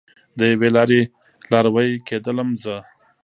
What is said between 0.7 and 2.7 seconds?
لارې لاروی کیدم